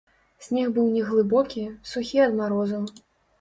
[0.45, 2.81] Снег быў не глыбокі, сухі ад марозу.